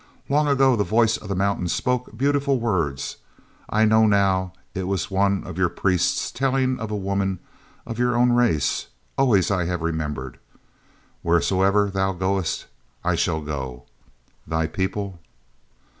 [0.29, 3.17] Long ago the voice of the mountain spoke beautiful words.
[3.69, 7.37] I know now it was one of your priests telling of a woman
[7.85, 8.87] of your own race.
[9.15, 10.39] Always have I remembered.
[11.21, 12.65] 'Wheresoever thou goest,
[13.03, 13.83] I shall go;
[14.47, 15.19] thy people....'"